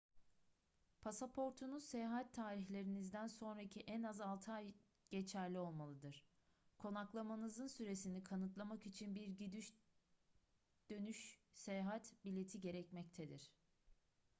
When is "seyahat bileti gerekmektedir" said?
11.53-13.51